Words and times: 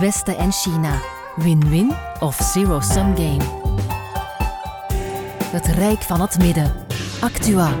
Westen 0.00 0.36
en 0.36 0.52
China. 0.52 1.00
Win-win 1.36 1.92
of 2.20 2.36
zero-sum 2.52 3.16
game. 3.16 3.44
Het 5.44 5.66
Rijk 5.66 6.02
van 6.02 6.20
het 6.20 6.38
Midden. 6.38 6.72
Actua. 7.20 7.72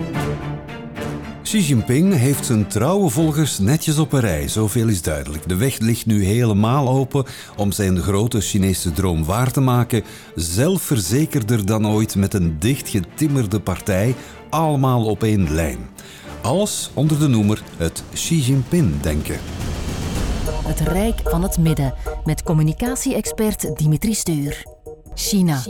Xi 1.42 1.60
Jinping 1.60 2.14
heeft 2.14 2.46
zijn 2.46 2.66
trouwe 2.66 3.10
volgers 3.10 3.58
netjes 3.58 3.98
op 3.98 4.12
een 4.12 4.20
rij, 4.20 4.48
zoveel 4.48 4.88
is 4.88 5.02
duidelijk. 5.02 5.48
De 5.48 5.56
weg 5.56 5.78
ligt 5.78 6.06
nu 6.06 6.24
helemaal 6.24 6.88
open 6.88 7.24
om 7.56 7.72
zijn 7.72 8.00
grote 8.00 8.40
Chinese 8.40 8.92
droom 8.92 9.24
waar 9.24 9.50
te 9.50 9.60
maken, 9.60 10.04
zelfverzekerder 10.34 11.66
dan 11.66 11.86
ooit 11.86 12.14
met 12.14 12.34
een 12.34 12.56
dichtgetimmerde 12.58 13.60
partij, 13.60 14.14
allemaal 14.50 15.04
op 15.04 15.22
één 15.22 15.54
lijn. 15.54 15.78
Alles 16.42 16.90
onder 16.94 17.18
de 17.18 17.28
noemer 17.28 17.62
het 17.76 18.02
Xi 18.12 18.40
Jinping-denken. 18.40 19.38
Het 20.50 20.80
Rijk 20.80 21.20
van 21.24 21.42
het 21.42 21.58
Midden 21.58 21.94
met 22.24 22.42
communicatie-expert 22.42 23.78
Dimitri 23.78 24.14
Stuur. 24.14 24.62
China. 25.14 25.62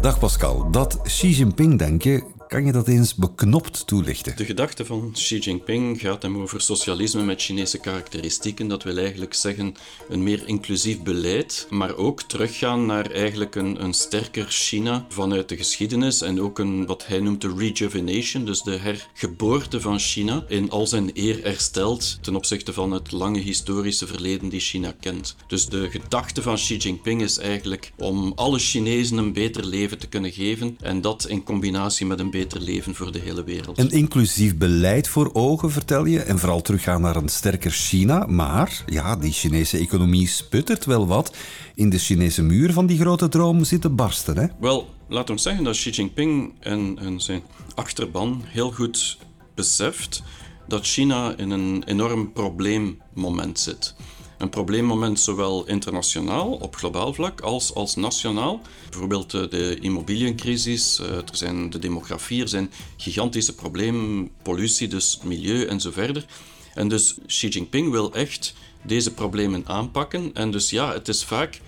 Dag 0.00 0.18
Pascal, 0.18 0.70
dat 0.70 1.00
Xi 1.02 1.30
Jinping-denken 1.30 2.24
kan 2.48 2.64
je 2.64 2.72
dat 2.72 2.88
eens 2.88 3.14
beknopt 3.14 3.86
toelichten? 3.86 4.36
De 4.36 4.44
gedachte 4.44 4.84
van 4.84 5.10
Xi 5.12 5.38
Jinping 5.38 6.00
gaat 6.00 6.22
hem 6.22 6.36
over 6.36 6.60
socialisme 6.60 7.22
met 7.22 7.42
Chinese 7.42 7.78
karakteristieken. 7.78 8.68
Dat 8.68 8.82
wil 8.82 8.96
eigenlijk 8.96 9.34
zeggen 9.34 9.74
een 10.08 10.22
meer 10.22 10.42
inclusief 10.46 11.02
beleid, 11.02 11.66
maar 11.70 11.96
ook 11.96 12.22
teruggaan 12.22 12.86
naar 12.86 13.10
eigenlijk 13.10 13.54
een, 13.54 13.82
een 13.82 13.92
sterker 13.92 14.46
China 14.48 15.06
vanuit 15.08 15.48
de 15.48 15.56
geschiedenis 15.56 16.20
en 16.20 16.40
ook 16.40 16.58
een 16.58 16.86
wat 16.86 17.06
hij 17.06 17.20
noemt 17.20 17.40
de 17.40 17.54
rejuvenation, 17.56 18.44
dus 18.44 18.62
de 18.62 18.76
hergeboorte 18.76 19.80
van 19.80 19.98
China 19.98 20.44
in 20.48 20.70
al 20.70 20.86
zijn 20.86 21.10
eer 21.14 21.42
hersteld 21.42 22.18
ten 22.22 22.36
opzichte 22.36 22.72
van 22.72 22.92
het 22.92 23.12
lange 23.12 23.40
historische 23.40 24.06
verleden 24.06 24.48
die 24.48 24.60
China 24.60 24.94
kent. 25.00 25.36
Dus 25.46 25.66
de 25.66 25.90
gedachte 25.90 26.42
van 26.42 26.54
Xi 26.54 26.76
Jinping 26.76 27.22
is 27.22 27.38
eigenlijk 27.38 27.92
om 27.96 28.32
alle 28.34 28.58
Chinezen 28.58 29.16
een 29.16 29.32
beter 29.32 29.64
leven 29.64 29.98
te 29.98 30.06
kunnen 30.06 30.32
geven 30.32 30.76
en 30.80 31.00
dat 31.00 31.26
in 31.28 31.44
combinatie 31.44 32.06
met 32.06 32.20
een 32.20 32.36
beter 32.38 32.60
leven 32.60 32.94
voor 32.94 33.12
de 33.12 33.18
hele 33.18 33.44
wereld. 33.44 33.78
Een 33.78 33.90
inclusief 33.90 34.56
beleid 34.56 35.08
voor 35.08 35.30
ogen, 35.32 35.70
vertel 35.70 36.04
je, 36.04 36.20
en 36.20 36.38
vooral 36.38 36.60
teruggaan 36.60 37.00
naar 37.00 37.16
een 37.16 37.28
sterker 37.28 37.70
China. 37.70 38.26
Maar 38.26 38.82
ja, 38.86 39.16
die 39.16 39.32
Chinese 39.32 39.78
economie 39.78 40.28
sputtert 40.28 40.84
wel 40.84 41.06
wat 41.06 41.36
in 41.74 41.90
de 41.90 41.98
Chinese 41.98 42.42
muur 42.42 42.72
van 42.72 42.86
die 42.86 42.98
grote 42.98 43.28
droom 43.28 43.64
zitten 43.64 43.94
barsten. 43.94 44.38
Hè? 44.38 44.46
Wel, 44.60 44.88
laat 45.08 45.30
ons 45.30 45.42
zeggen 45.42 45.64
dat 45.64 45.74
Xi 45.74 45.90
Jinping 45.90 46.52
en, 46.60 46.98
en 46.98 47.20
zijn 47.20 47.42
achterban 47.74 48.42
heel 48.44 48.72
goed 48.72 49.18
beseft 49.54 50.22
dat 50.68 50.86
China 50.86 51.34
in 51.36 51.50
een 51.50 51.82
enorm 51.86 52.32
probleemmoment 52.32 53.58
zit. 53.58 53.94
Een 54.38 54.48
probleemmoment 54.48 55.20
zowel 55.20 55.66
internationaal 55.66 56.50
op 56.50 56.76
globaal 56.76 57.14
vlak 57.14 57.40
als, 57.40 57.74
als 57.74 57.96
nationaal. 57.96 58.60
Bijvoorbeeld 58.90 59.34
eh, 59.34 59.50
de 59.50 59.78
immobiliëncrisis, 59.80 60.98
eh, 60.98 61.16
er 61.16 61.24
zijn 61.32 61.70
de 61.70 61.78
demografie, 61.78 62.42
er 62.42 62.48
zijn 62.48 62.70
gigantische 62.96 63.54
problemen, 63.54 64.30
pollutie, 64.42 64.88
dus 64.88 65.18
milieu 65.24 65.64
en 65.64 65.80
zo 65.80 65.90
verder. 65.90 66.26
En 66.74 66.88
dus 66.88 67.14
Xi 67.26 67.48
Jinping 67.48 67.90
wil 67.90 68.14
echt 68.14 68.54
deze 68.82 69.14
problemen 69.14 69.62
aanpakken. 69.66 70.30
En 70.34 70.50
dus 70.50 70.70
ja, 70.70 70.92
het 70.92 71.08
is 71.08 71.24
vaak 71.24 71.60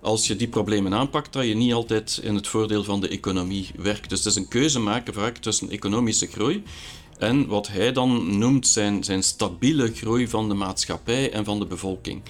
als 0.00 0.26
je 0.26 0.36
die 0.36 0.48
problemen 0.48 0.94
aanpakt, 0.94 1.32
dat 1.32 1.46
je 1.46 1.54
niet 1.54 1.72
altijd 1.72 2.20
in 2.22 2.34
het 2.34 2.48
voordeel 2.48 2.84
van 2.84 3.00
de 3.00 3.08
economie 3.08 3.70
werkt. 3.76 4.08
Dus 4.08 4.18
het 4.18 4.28
is 4.28 4.36
een 4.36 4.48
keuze 4.48 4.80
maken 4.80 5.14
vaak 5.14 5.36
tussen 5.36 5.70
economische 5.70 6.26
groei 6.26 6.62
en 7.24 7.46
wat 7.46 7.68
hij 7.68 7.92
dan 7.92 8.38
noemt 8.38 8.66
zijn, 8.66 9.04
zijn 9.04 9.22
stabiele 9.22 9.94
groei 9.94 10.28
van 10.28 10.48
de 10.48 10.54
maatschappij 10.54 11.32
en 11.32 11.44
van 11.44 11.58
de 11.58 11.66
bevolking. 11.66 12.22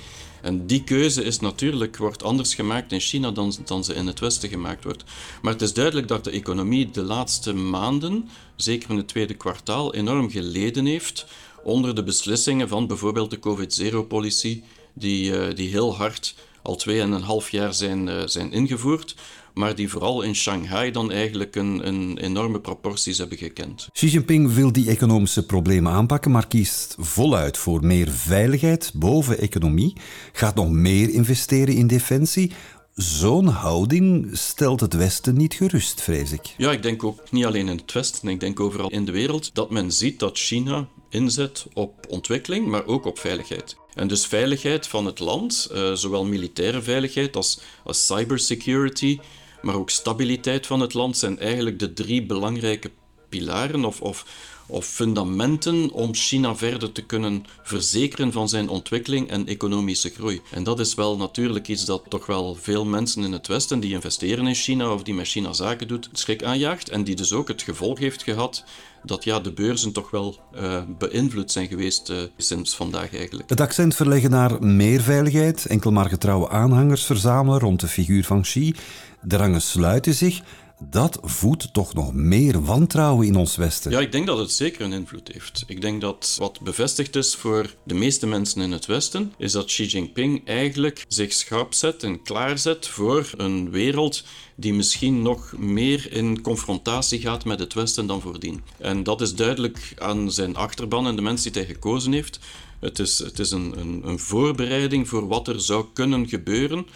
En 0.42 0.66
die 0.66 0.84
keuze 0.84 1.22
is 1.22 1.40
natuurlijk, 1.40 1.96
wordt 1.96 2.22
anders 2.22 2.54
gemaakt 2.54 2.92
in 2.92 3.00
China 3.00 3.30
dan, 3.30 3.54
dan 3.64 3.84
ze 3.84 3.94
in 3.94 4.06
het 4.06 4.20
Westen 4.20 4.48
gemaakt 4.48 4.84
wordt. 4.84 5.04
Maar 5.42 5.52
het 5.52 5.62
is 5.62 5.72
duidelijk 5.72 6.08
dat 6.08 6.24
de 6.24 6.30
economie 6.30 6.90
de 6.90 7.02
laatste 7.02 7.52
maanden, 7.52 8.28
zeker 8.56 8.90
in 8.90 8.96
het 8.96 9.08
tweede 9.08 9.34
kwartaal, 9.34 9.94
enorm 9.94 10.30
geleden 10.30 10.86
heeft 10.86 11.26
onder 11.62 11.94
de 11.94 12.02
beslissingen 12.02 12.68
van 12.68 12.86
bijvoorbeeld 12.86 13.30
de 13.30 13.38
COVID-0-policy, 13.38 14.62
die, 14.92 15.30
uh, 15.30 15.54
die 15.54 15.68
heel 15.68 15.96
hard 15.96 16.34
al 16.62 16.76
tweeënhalf 16.76 17.50
jaar 17.50 17.74
zijn, 17.74 18.06
uh, 18.06 18.22
zijn 18.26 18.52
ingevoerd 18.52 19.14
maar 19.54 19.74
die 19.74 19.88
vooral 19.88 20.22
in 20.22 20.34
Shanghai 20.34 20.90
dan 20.90 21.12
eigenlijk 21.12 21.56
een, 21.56 21.86
een 21.86 22.18
enorme 22.18 22.60
proporties 22.60 23.18
hebben 23.18 23.38
gekend. 23.38 23.88
Xi 23.92 24.06
Jinping 24.06 24.52
wil 24.52 24.72
die 24.72 24.88
economische 24.88 25.46
problemen 25.46 25.92
aanpakken, 25.92 26.30
maar 26.30 26.46
kiest 26.46 26.94
voluit 26.98 27.56
voor 27.56 27.84
meer 27.84 28.10
veiligheid 28.10 28.90
boven 28.94 29.38
economie, 29.38 29.96
gaat 30.32 30.54
nog 30.54 30.70
meer 30.70 31.10
investeren 31.10 31.74
in 31.74 31.86
defensie. 31.86 32.52
Zo'n 32.94 33.46
houding 33.46 34.28
stelt 34.32 34.80
het 34.80 34.94
Westen 34.94 35.36
niet 35.36 35.54
gerust, 35.54 36.02
vrees 36.02 36.32
ik. 36.32 36.54
Ja, 36.56 36.72
ik 36.72 36.82
denk 36.82 37.04
ook 37.04 37.30
niet 37.30 37.44
alleen 37.44 37.68
in 37.68 37.76
het 37.76 37.92
Westen, 37.92 38.28
ik 38.28 38.40
denk 38.40 38.60
overal 38.60 38.90
in 38.90 39.04
de 39.04 39.12
wereld 39.12 39.54
dat 39.54 39.70
men 39.70 39.92
ziet 39.92 40.18
dat 40.18 40.38
China 40.38 40.88
inzet 41.08 41.66
op 41.72 42.06
ontwikkeling, 42.08 42.66
maar 42.66 42.86
ook 42.86 43.04
op 43.04 43.18
veiligheid. 43.18 43.76
En 43.94 44.08
dus 44.08 44.26
veiligheid 44.26 44.86
van 44.86 45.06
het 45.06 45.18
land, 45.18 45.68
uh, 45.72 45.92
zowel 45.92 46.24
militaire 46.24 46.82
veiligheid 46.82 47.36
als, 47.36 47.60
als 47.84 48.06
cybersecurity, 48.06 49.18
maar 49.64 49.74
ook 49.74 49.90
stabiliteit 49.90 50.66
van 50.66 50.80
het 50.80 50.94
land 50.94 51.16
zijn 51.16 51.38
eigenlijk 51.38 51.78
de 51.78 51.92
drie 51.92 52.26
belangrijke 52.26 52.90
pilaren 53.34 53.84
of, 53.84 54.00
of, 54.00 54.24
of 54.66 54.86
fundamenten 54.86 55.90
om 55.90 56.14
China 56.14 56.56
verder 56.56 56.92
te 56.92 57.02
kunnen 57.02 57.44
verzekeren 57.62 58.32
van 58.32 58.48
zijn 58.48 58.68
ontwikkeling 58.68 59.28
en 59.30 59.46
economische 59.46 60.10
groei. 60.10 60.40
En 60.50 60.62
dat 60.62 60.80
is 60.80 60.94
wel 60.94 61.16
natuurlijk 61.16 61.68
iets 61.68 61.84
dat 61.84 62.02
toch 62.08 62.26
wel 62.26 62.56
veel 62.60 62.84
mensen 62.84 63.24
in 63.24 63.32
het 63.32 63.46
Westen 63.46 63.80
die 63.80 63.92
investeren 63.92 64.46
in 64.46 64.54
China 64.54 64.92
of 64.92 65.02
die 65.02 65.14
met 65.14 65.26
China 65.26 65.52
zaken 65.52 65.88
doet, 65.88 66.08
schrik 66.12 66.42
aanjaagt 66.42 66.88
en 66.88 67.04
die 67.04 67.16
dus 67.16 67.32
ook 67.32 67.48
het 67.48 67.62
gevolg 67.62 67.98
heeft 67.98 68.22
gehad 68.22 68.64
dat 69.04 69.24
ja, 69.24 69.40
de 69.40 69.52
beurzen 69.52 69.92
toch 69.92 70.10
wel 70.10 70.36
uh, 70.54 70.82
beïnvloed 70.98 71.52
zijn 71.52 71.68
geweest 71.68 72.10
uh, 72.10 72.16
sinds 72.36 72.76
vandaag 72.76 73.16
eigenlijk. 73.16 73.48
Het 73.48 73.60
accent 73.60 73.94
verleggen 73.94 74.30
naar 74.30 74.62
meer 74.62 75.00
veiligheid, 75.00 75.66
enkel 75.66 75.90
maar 75.90 76.08
getrouwe 76.08 76.48
aanhangers 76.48 77.04
verzamelen 77.04 77.60
rond 77.60 77.80
de 77.80 77.88
figuur 77.88 78.24
van 78.24 78.42
Xi. 78.42 78.74
De 79.22 79.36
rangen 79.36 79.62
sluiten 79.62 80.14
zich. 80.14 80.40
Dat 80.78 81.18
voedt 81.22 81.72
toch 81.72 81.94
nog 81.94 82.12
meer 82.12 82.64
wantrouwen 82.64 83.26
in 83.26 83.36
ons 83.36 83.56
Westen. 83.56 83.90
Ja, 83.90 84.00
ik 84.00 84.12
denk 84.12 84.26
dat 84.26 84.38
het 84.38 84.52
zeker 84.52 84.80
een 84.80 84.92
invloed 84.92 85.28
heeft. 85.32 85.64
Ik 85.66 85.80
denk 85.80 86.00
dat 86.00 86.36
wat 86.38 86.60
bevestigd 86.60 87.16
is 87.16 87.34
voor 87.34 87.74
de 87.84 87.94
meeste 87.94 88.26
mensen 88.26 88.62
in 88.62 88.72
het 88.72 88.86
Westen, 88.86 89.32
is 89.38 89.52
dat 89.52 89.66
Xi 89.66 89.86
Jinping 89.86 90.46
eigenlijk 90.46 91.04
zich 91.08 91.32
schrap 91.32 91.74
zet 91.74 92.02
en 92.02 92.22
klaarzet 92.22 92.88
voor 92.88 93.30
een 93.36 93.70
wereld 93.70 94.24
die 94.56 94.74
misschien 94.74 95.22
nog 95.22 95.52
meer 95.56 96.12
in 96.12 96.40
confrontatie 96.40 97.20
gaat 97.20 97.44
met 97.44 97.58
het 97.58 97.74
Westen 97.74 98.06
dan 98.06 98.20
voordien. 98.20 98.62
En 98.78 99.02
dat 99.02 99.20
is 99.20 99.34
duidelijk 99.34 99.94
aan 99.98 100.32
zijn 100.32 100.56
achterban 100.56 101.06
en 101.06 101.16
de 101.16 101.22
mensen 101.22 101.52
die 101.52 101.62
hij 101.62 101.72
gekozen 101.72 102.12
heeft. 102.12 102.38
Het 102.80 102.98
is, 102.98 103.18
het 103.18 103.38
is 103.38 103.50
een, 103.50 103.78
een, 103.78 104.00
een 104.04 104.18
voorbereiding 104.18 105.08
voor 105.08 105.28
wat 105.28 105.48
er 105.48 105.60
zou 105.60 105.86
kunnen 105.92 106.28
gebeuren 106.28 106.86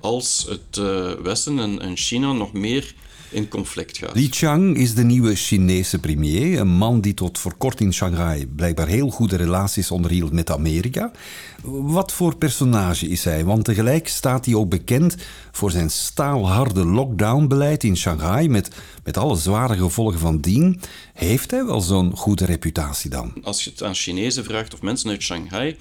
als 0.00 0.46
het 0.48 0.76
uh, 0.76 1.12
Westen 1.12 1.58
en, 1.58 1.80
en 1.80 1.96
China 1.96 2.32
nog 2.32 2.52
meer 2.52 2.94
in 3.30 3.48
conflict 3.48 3.98
gaat. 3.98 4.14
Li 4.14 4.28
Chang 4.30 4.76
is 4.76 4.94
de 4.94 5.04
nieuwe 5.04 5.34
Chinese 5.34 5.98
premier. 5.98 6.60
Een 6.60 6.68
man 6.68 7.00
die 7.00 7.14
tot 7.14 7.38
voor 7.38 7.56
kort 7.56 7.80
in 7.80 7.92
Shanghai 7.92 8.46
blijkbaar 8.46 8.86
heel 8.86 9.10
goede 9.10 9.36
relaties 9.36 9.90
onderhield 9.90 10.32
met 10.32 10.50
Amerika. 10.50 11.10
Wat 11.62 12.12
voor 12.12 12.36
personage 12.36 13.08
is 13.08 13.24
hij? 13.24 13.44
Want 13.44 13.64
tegelijk 13.64 14.08
staat 14.08 14.44
hij 14.44 14.54
ook 14.54 14.68
bekend 14.68 15.16
voor 15.52 15.70
zijn 15.70 15.90
staalharde 15.90 16.84
lockdownbeleid 16.84 17.84
in 17.84 17.96
Shanghai. 17.96 18.48
Met, 18.48 18.70
met 19.04 19.16
alle 19.16 19.36
zware 19.36 19.76
gevolgen 19.76 20.18
van 20.18 20.40
dien. 20.40 20.80
Heeft 21.14 21.50
hij 21.50 21.64
wel 21.64 21.80
zo'n 21.80 22.16
goede 22.16 22.44
reputatie 22.44 23.10
dan? 23.10 23.32
Als 23.42 23.64
je 23.64 23.70
het 23.70 23.82
aan 23.82 23.94
Chinezen 23.94 24.44
vraagt 24.44 24.74
of 24.74 24.82
mensen 24.82 25.10
uit 25.10 25.22
Shanghai 25.22 25.76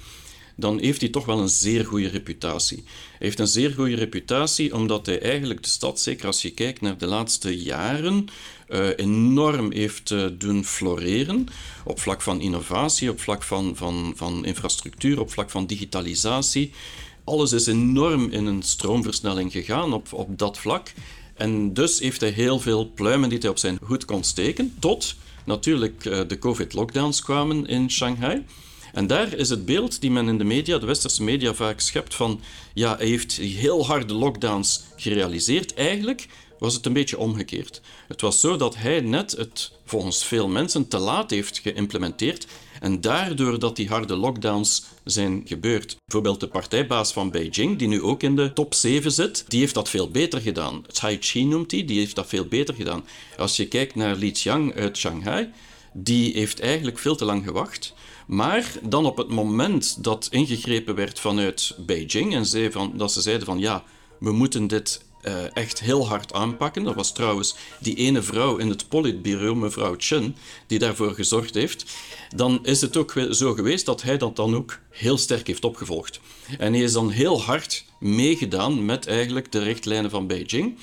dan 0.59 0.79
heeft 0.79 1.01
hij 1.01 1.09
toch 1.09 1.25
wel 1.25 1.39
een 1.39 1.49
zeer 1.49 1.85
goede 1.85 2.07
reputatie. 2.07 2.83
Hij 2.85 3.17
heeft 3.17 3.39
een 3.39 3.47
zeer 3.47 3.71
goede 3.71 3.95
reputatie 3.95 4.75
omdat 4.75 5.05
hij 5.05 5.21
eigenlijk 5.21 5.63
de 5.63 5.69
stad, 5.69 5.99
zeker 5.99 6.25
als 6.25 6.41
je 6.41 6.51
kijkt 6.51 6.81
naar 6.81 6.97
de 6.97 7.07
laatste 7.07 7.57
jaren, 7.57 8.25
uh, 8.69 8.89
enorm 8.95 9.71
heeft 9.71 10.11
uh, 10.11 10.25
doen 10.37 10.65
floreren 10.65 11.47
op 11.83 11.99
vlak 11.99 12.21
van 12.21 12.41
innovatie, 12.41 13.09
op 13.09 13.19
vlak 13.19 13.43
van, 13.43 13.75
van, 13.75 14.13
van 14.15 14.45
infrastructuur, 14.45 15.19
op 15.19 15.31
vlak 15.31 15.49
van 15.49 15.65
digitalisatie. 15.65 16.71
Alles 17.23 17.51
is 17.51 17.67
enorm 17.67 18.29
in 18.29 18.45
een 18.45 18.61
stroomversnelling 18.61 19.51
gegaan 19.51 19.93
op, 19.93 20.13
op 20.13 20.37
dat 20.37 20.57
vlak. 20.57 20.93
En 21.33 21.73
dus 21.73 21.99
heeft 21.99 22.21
hij 22.21 22.29
heel 22.29 22.59
veel 22.59 22.91
pluimen 22.95 23.29
die 23.29 23.39
hij 23.39 23.49
op 23.49 23.57
zijn 23.57 23.77
hoed 23.83 24.05
kon 24.05 24.23
steken, 24.23 24.75
tot 24.79 25.15
natuurlijk 25.45 26.05
uh, 26.05 26.19
de 26.27 26.39
COVID-lockdowns 26.39 27.21
kwamen 27.21 27.65
in 27.67 27.91
Shanghai. 27.91 28.43
En 28.97 29.07
daar 29.07 29.33
is 29.33 29.49
het 29.49 29.65
beeld 29.65 30.01
die 30.01 30.11
men 30.11 30.27
in 30.27 30.37
de 30.37 30.43
media, 30.43 30.77
de 30.77 30.85
westerse 30.85 31.23
media, 31.23 31.53
vaak 31.53 31.79
schept 31.79 32.15
van 32.15 32.41
ja, 32.73 32.97
hij 32.97 33.07
heeft 33.07 33.33
heel 33.33 33.85
harde 33.85 34.13
lockdowns 34.13 34.83
gerealiseerd. 34.95 35.73
Eigenlijk 35.73 36.27
was 36.59 36.73
het 36.73 36.85
een 36.85 36.93
beetje 36.93 37.17
omgekeerd. 37.17 37.81
Het 38.07 38.21
was 38.21 38.39
zo 38.39 38.55
dat 38.55 38.75
hij 38.75 38.99
net 38.99 39.31
het 39.31 39.71
volgens 39.85 40.25
veel 40.25 40.47
mensen 40.47 40.87
te 40.87 40.97
laat 40.97 41.29
heeft 41.29 41.59
geïmplementeerd 41.59 42.47
en 42.79 43.01
daardoor 43.01 43.59
dat 43.59 43.75
die 43.75 43.87
harde 43.87 44.15
lockdowns 44.15 44.83
zijn 45.03 45.41
gebeurd. 45.45 45.97
Bijvoorbeeld 46.05 46.39
de 46.39 46.47
partijbaas 46.47 47.13
van 47.13 47.31
Beijing, 47.31 47.77
die 47.77 47.87
nu 47.87 48.01
ook 48.01 48.23
in 48.23 48.35
de 48.35 48.53
top 48.53 48.73
7 48.73 49.11
zit, 49.11 49.45
die 49.47 49.59
heeft 49.59 49.73
dat 49.73 49.89
veel 49.89 50.11
beter 50.11 50.41
gedaan. 50.41 50.85
Tsai 50.87 51.17
Chi 51.19 51.45
noemt 51.45 51.71
hij, 51.71 51.85
die 51.85 51.99
heeft 51.99 52.15
dat 52.15 52.27
veel 52.27 52.45
beter 52.45 52.73
gedaan. 52.73 53.05
Als 53.37 53.57
je 53.57 53.67
kijkt 53.67 53.95
naar 53.95 54.15
Li 54.15 54.31
Qiang 54.31 54.75
uit 54.75 54.97
Shanghai, 54.97 55.49
die 55.93 56.33
heeft 56.33 56.59
eigenlijk 56.59 56.99
veel 56.99 57.15
te 57.15 57.25
lang 57.25 57.43
gewacht. 57.43 57.93
Maar 58.27 58.71
dan 58.83 59.05
op 59.05 59.17
het 59.17 59.27
moment 59.27 60.03
dat 60.03 60.27
ingegrepen 60.31 60.95
werd 60.95 61.19
vanuit 61.19 61.75
Beijing 61.77 62.33
en 62.33 62.45
zei 62.45 62.71
van, 62.71 62.93
dat 62.95 63.11
ze 63.11 63.21
zeiden 63.21 63.45
van 63.45 63.59
ja, 63.59 63.83
we 64.19 64.31
moeten 64.31 64.67
dit 64.67 65.05
uh, 65.23 65.55
echt 65.55 65.79
heel 65.79 66.07
hard 66.07 66.33
aanpakken. 66.33 66.83
Dat 66.83 66.95
was 66.95 67.13
trouwens 67.13 67.55
die 67.79 67.95
ene 67.95 68.21
vrouw 68.21 68.57
in 68.57 68.69
het 68.69 68.87
politbureau, 68.87 69.55
mevrouw 69.55 69.95
Chen, 69.97 70.35
die 70.67 70.79
daarvoor 70.79 71.13
gezorgd 71.13 71.53
heeft. 71.53 71.85
Dan 72.35 72.59
is 72.63 72.81
het 72.81 72.97
ook 72.97 73.13
zo 73.29 73.53
geweest 73.53 73.85
dat 73.85 74.01
hij 74.01 74.17
dat 74.17 74.35
dan 74.35 74.55
ook 74.55 74.79
heel 74.89 75.17
sterk 75.17 75.47
heeft 75.47 75.65
opgevolgd. 75.65 76.19
En 76.57 76.73
hij 76.73 76.81
is 76.81 76.93
dan 76.93 77.09
heel 77.09 77.41
hard 77.41 77.85
meegedaan 77.99 78.85
met 78.85 79.07
eigenlijk 79.07 79.51
de 79.51 79.59
richtlijnen 79.59 80.09
van 80.09 80.27
Beijing. 80.27 80.77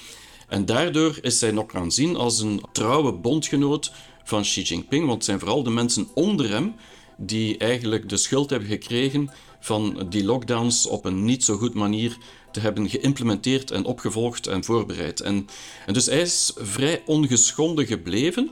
En 0.48 0.64
daardoor 0.64 1.18
is 1.20 1.40
hij 1.40 1.50
nog 1.50 1.74
aanzien 1.74 2.16
als 2.16 2.40
een 2.40 2.62
trouwe 2.72 3.12
bondgenoot 3.12 3.92
van 4.24 4.42
Xi 4.42 4.62
Jinping, 4.62 5.02
want 5.02 5.14
het 5.14 5.24
zijn 5.24 5.38
vooral 5.38 5.62
de 5.62 5.70
mensen 5.70 6.08
onder 6.14 6.48
hem 6.48 6.74
die 7.16 7.58
eigenlijk 7.58 8.08
de 8.08 8.16
schuld 8.16 8.50
hebben 8.50 8.68
gekregen 8.68 9.30
van 9.60 10.06
die 10.08 10.24
lockdowns 10.24 10.86
op 10.86 11.04
een 11.04 11.24
niet 11.24 11.44
zo 11.44 11.56
goed 11.56 11.74
manier 11.74 12.16
te 12.52 12.60
hebben 12.60 12.88
geïmplementeerd 12.88 13.70
en 13.70 13.84
opgevolgd 13.84 14.46
en 14.46 14.64
voorbereid. 14.64 15.20
En, 15.20 15.46
en 15.86 15.92
dus 15.94 16.06
hij 16.06 16.20
is 16.20 16.52
vrij 16.56 17.02
ongeschonden 17.06 17.86
gebleven. 17.86 18.50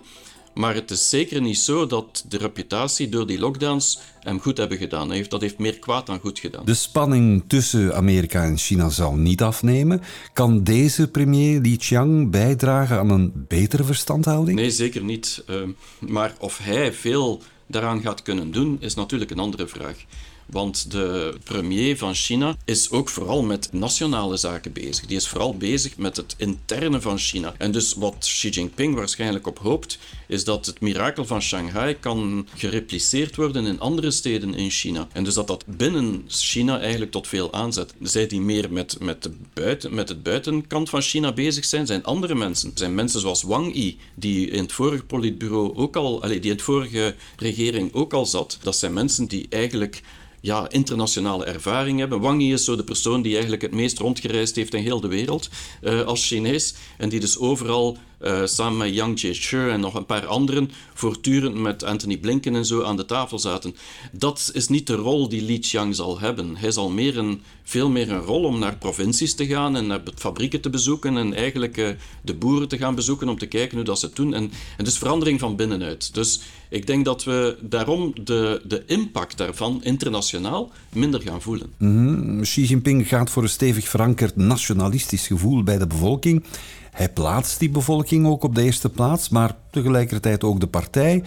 Maar 0.55 0.75
het 0.75 0.91
is 0.91 1.09
zeker 1.09 1.41
niet 1.41 1.59
zo 1.59 1.87
dat 1.87 2.25
de 2.29 2.37
reputatie 2.37 3.09
door 3.09 3.27
die 3.27 3.39
lockdowns 3.39 3.99
hem 4.21 4.41
goed 4.41 4.59
hebben 4.59 4.79
gedaan. 4.79 5.09
Hij 5.09 5.17
heeft, 5.17 5.31
dat 5.31 5.41
heeft 5.41 5.59
meer 5.59 5.79
kwaad 5.79 6.07
dan 6.07 6.19
goed 6.19 6.39
gedaan. 6.39 6.65
De 6.65 6.75
spanning 6.75 7.45
tussen 7.47 7.95
Amerika 7.95 8.45
en 8.45 8.59
China 8.59 8.89
zal 8.89 9.15
niet 9.15 9.43
afnemen. 9.43 10.03
Kan 10.33 10.65
deze 10.65 11.09
premier 11.09 11.61
Li 11.61 11.77
Qiang 11.77 12.31
bijdragen 12.31 12.99
aan 12.99 13.11
een 13.11 13.33
betere 13.49 13.85
verstandhouding? 13.85 14.59
Nee, 14.59 14.71
zeker 14.71 15.05
niet. 15.05 15.45
Uh, 15.51 15.57
maar 15.99 16.35
of 16.39 16.59
hij 16.59 16.93
veel 16.93 17.43
daaraan 17.73 18.01
gaat 18.01 18.23
kunnen 18.23 18.51
doen, 18.51 18.77
is 18.81 18.95
natuurlijk 18.95 19.31
een 19.31 19.39
andere 19.39 19.67
vraag. 19.67 20.05
Want 20.53 20.91
de 20.91 21.35
premier 21.45 21.99
van 21.99 22.15
China 22.15 22.57
is 22.65 22.91
ook 22.91 23.09
vooral 23.09 23.43
met 23.43 23.69
nationale 23.73 24.37
zaken 24.37 24.73
bezig. 24.73 25.07
Die 25.07 25.17
is 25.17 25.29
vooral 25.29 25.57
bezig 25.57 25.97
met 25.97 26.17
het 26.17 26.35
interne 26.39 27.01
van 27.01 27.19
China. 27.19 27.55
En 27.59 27.73
dus 27.73 27.95
wat 27.95 28.17
Xi 28.19 28.49
Jinping 28.49 28.95
waarschijnlijk 28.95 29.47
op 29.47 29.59
hoopt, 29.59 29.99
is 30.29 30.45
dat 30.45 30.67
het 30.67 30.81
mirakel 30.81 31.25
van 31.25 31.43
Shanghai 31.43 31.99
kan 32.01 32.47
gerepliceerd 32.55 33.37
worden 33.37 33.67
in 33.67 33.81
andere 33.81 34.11
steden 34.11 34.55
in 34.55 34.71
China. 34.71 35.09
En 35.13 35.25
dus 35.25 35.35
dat 35.35 35.47
dat 35.47 35.65
binnen 35.67 36.25
China 36.27 36.81
eigenlijk 36.81 37.11
tot 37.11 37.29
veel 37.29 37.53
aanzet. 37.53 37.95
Zij 38.01 38.27
die 38.27 38.41
meer 38.41 38.73
met, 38.73 39.01
met, 39.01 39.23
de 39.23 39.33
buiten, 39.53 39.95
met 39.95 40.09
het 40.09 40.23
buitenkant 40.23 40.89
van 40.91 41.01
China 41.01 41.33
bezig 41.33 41.65
zijn, 41.65 41.87
zijn 41.87 42.05
andere 42.05 42.35
mensen. 42.35 42.71
Zijn 42.75 42.95
mensen 42.95 43.21
zoals 43.21 43.43
Wang 43.43 43.75
Yi, 43.75 43.99
die 44.15 44.51
in 44.51 44.63
het 44.63 44.73
vorige 44.73 45.05
politbureau 45.05 45.75
ook 45.75 45.97
al, 45.97 46.21
die 46.21 46.41
in 46.41 46.51
het 46.51 46.63
vorige 46.63 47.15
regering 47.37 47.95
ook 47.95 48.13
al 48.13 48.27
zat. 48.27 48.59
Dat 48.63 48.77
zijn 48.77 48.93
mensen 48.93 49.27
die 49.27 49.47
eigenlijk 49.51 50.03
ja, 50.43 50.71
internationale 50.71 51.45
ervaring 51.45 51.99
hebben. 51.99 52.21
Wang 52.21 52.43
Yi 52.43 52.53
is 52.53 52.65
zo 52.65 52.77
de 52.77 52.85
persoon 52.85 53.23
die 53.23 53.33
eigenlijk 53.33 53.63
het 53.63 53.73
meest 53.73 53.99
rondgereisd 53.99 54.57
heeft 54.57 54.75
in 54.75 54.83
heel 54.83 55.01
de 55.01 55.09
wereld 55.09 55.49
uh, 55.83 56.01
als 56.01 56.27
Chinees. 56.27 56.75
En 56.99 57.09
die 57.09 57.21
dus 57.21 57.39
overal 57.39 57.99
uh, 58.25 58.41
samen 58.45 58.79
met 58.79 58.95
Yang 58.95 59.21
Jiechi 59.21 59.57
en 59.57 59.81
nog 59.81 59.95
een 59.95 60.07
paar 60.07 60.27
anderen 60.27 60.71
voortdurend 60.95 61.55
met 61.55 61.85
Anthony 61.85 62.17
Blinken 62.17 62.55
en 62.55 62.67
zo 62.67 62.83
aan 62.83 62.97
de 62.97 63.05
tafel 63.05 63.39
zaten. 63.39 63.75
Dat 64.13 64.51
is 64.53 64.69
niet 64.69 64.87
de 64.87 64.95
rol 64.95 65.29
die 65.29 65.43
Li 65.43 65.59
Qiang 65.59 65.95
zal 65.95 66.21
hebben. 66.21 66.57
Hij 66.57 66.71
zal 66.71 66.91
meer 66.91 67.19
een, 67.19 67.43
veel 67.63 67.91
meer 67.91 68.11
een 68.11 68.21
rol 68.21 68.45
om 68.45 68.59
naar 68.59 68.77
provincies 68.77 69.35
te 69.35 69.47
gaan 69.47 69.77
en 69.77 69.87
naar 69.87 70.01
fabrieken 70.15 70.61
te 70.61 70.71
bezoeken 70.71 71.17
en 71.17 71.35
eigenlijk 71.35 71.77
uh, 71.77 71.89
de 72.23 72.35
boeren 72.35 72.69
te 72.69 72.79
gaan 72.79 72.95
bezoeken 72.95 73.29
om 73.29 73.39
te 73.39 73.47
kijken 73.47 73.77
hoe 73.77 73.87
dat 73.87 73.99
ze 73.99 74.07
het 74.07 74.17
doen. 74.17 74.35
En, 74.35 74.51
en 74.77 74.85
dus 74.85 74.99
verandering 74.99 75.41
van 75.41 75.57
binnenuit. 75.57 76.15
Dus 76.15 76.41
ik 76.69 76.87
denk 76.87 77.05
dat 77.05 77.25
we 77.25 77.57
daarom 77.61 78.13
de, 78.25 78.63
de 78.65 78.83
impact 78.87 79.39
daarvan 79.39 79.81
internationaal 79.83 80.71
minder 80.93 81.21
gaan 81.21 81.43
voelen. 81.43 81.73
-hmm. 81.77 82.41
Xi 82.41 82.65
Jinping 82.65 83.09
gaat 83.09 83.31
voor 83.31 83.43
een 83.43 83.49
stevig 83.49 83.89
verankerd 83.89 84.37
nationalistisch 84.37 85.27
gevoel 85.27 85.63
bij 85.63 85.79
de 85.79 85.87
bevolking. 85.87 86.45
Hij 86.93 87.09
plaatst 87.09 87.59
die 87.59 87.71
bevolking 87.71 88.27
ook 88.27 88.43
op 88.43 88.55
de 88.55 88.63
eerste 88.63 88.89
plaats, 88.89 89.29
maar 89.29 89.57
tegelijkertijd 89.71 90.45
ook 90.45 90.61
de 90.61 90.67
partij. 90.67 91.23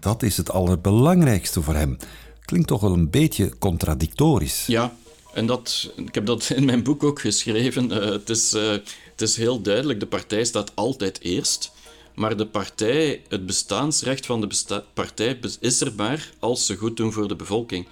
Dat 0.00 0.22
is 0.22 0.36
het 0.36 0.50
allerbelangrijkste 0.50 1.62
voor 1.62 1.74
hem. 1.74 1.96
Klinkt 2.44 2.68
toch 2.68 2.80
wel 2.80 2.92
een 2.92 3.10
beetje 3.10 3.58
contradictorisch. 3.58 4.66
Ja, 4.66 4.92
en 5.34 5.46
dat, 5.46 5.92
ik 5.96 6.14
heb 6.14 6.26
dat 6.26 6.50
in 6.56 6.64
mijn 6.64 6.82
boek 6.82 7.04
ook 7.04 7.20
geschreven. 7.20 7.90
Uh, 7.90 8.04
het, 8.04 8.30
is, 8.30 8.54
uh, 8.54 8.70
het 9.10 9.20
is 9.20 9.36
heel 9.36 9.60
duidelijk, 9.62 10.00
de 10.00 10.06
partij 10.06 10.44
staat 10.44 10.72
altijd 10.74 11.20
eerst. 11.20 11.72
Maar 12.14 12.36
de 12.36 12.46
partij, 12.46 13.22
het 13.28 13.46
bestaansrecht 13.46 14.26
van 14.26 14.40
de 14.40 14.82
partij 14.94 15.38
is 15.60 15.80
er 15.80 15.92
maar 15.96 16.30
als 16.38 16.66
ze 16.66 16.76
goed 16.76 16.96
doen 16.96 17.12
voor 17.12 17.28
de 17.28 17.36
bevolking. 17.36 17.86